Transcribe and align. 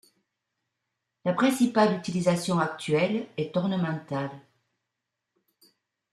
La 1.25 1.33
principale 1.33 1.95
utilisation 1.95 2.57
actuelle 2.59 3.27
est 3.37 3.55
ornementale. 3.55 4.31